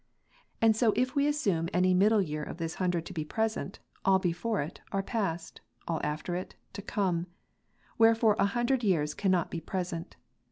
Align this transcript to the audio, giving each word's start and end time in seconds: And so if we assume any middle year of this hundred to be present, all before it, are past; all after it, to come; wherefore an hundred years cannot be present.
And 0.63 0.75
so 0.75 0.93
if 0.95 1.15
we 1.15 1.27
assume 1.27 1.69
any 1.75 1.93
middle 1.93 2.23
year 2.23 2.41
of 2.41 2.57
this 2.57 2.73
hundred 2.81 3.05
to 3.05 3.13
be 3.13 3.23
present, 3.23 3.77
all 4.03 4.17
before 4.17 4.59
it, 4.59 4.81
are 4.91 5.03
past; 5.03 5.61
all 5.87 6.01
after 6.03 6.33
it, 6.35 6.55
to 6.73 6.81
come; 6.81 7.27
wherefore 7.99 8.35
an 8.39 8.47
hundred 8.47 8.83
years 8.83 9.13
cannot 9.13 9.51
be 9.51 9.61
present. 9.61 10.15